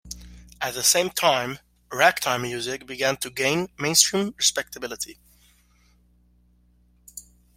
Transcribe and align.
At 0.59 0.73
the 0.73 0.81
same 0.81 1.11
time, 1.11 1.59
ragtime 1.93 2.41
music 2.41 2.87
began 2.87 3.17
to 3.17 3.29
gain 3.29 3.67
mainstream 3.77 4.33
respectability. 4.35 5.19